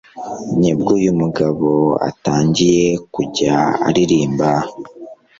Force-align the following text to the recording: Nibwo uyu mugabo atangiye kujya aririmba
Nibwo 0.59 0.89
uyu 0.99 1.11
mugabo 1.21 1.69
atangiye 2.09 2.87
kujya 3.13 3.55
aririmba 3.87 4.49